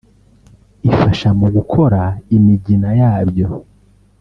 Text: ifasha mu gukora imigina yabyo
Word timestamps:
ifasha 0.89 1.29
mu 1.39 1.47
gukora 1.55 2.01
imigina 2.35 2.89
yabyo 2.99 3.47